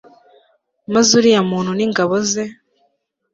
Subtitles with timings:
[0.93, 2.43] maze uriya muntu n'ingabo ze